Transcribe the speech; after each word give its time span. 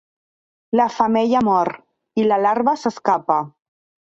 La 0.79 0.87
femella 0.93 1.43
mor, 1.49 1.71
i 2.23 2.27
la 2.31 2.41
larva 2.47 2.77
s'escapa. 2.85 3.39